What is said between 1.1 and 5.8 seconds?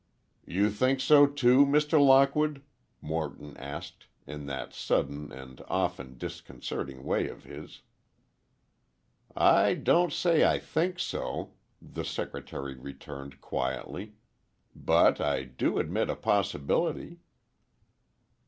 too, Mr. Lockwood?" Morton asked, in that sudden and